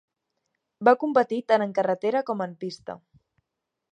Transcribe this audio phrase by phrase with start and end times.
[0.89, 2.99] Va competir tant en carretera com en pista.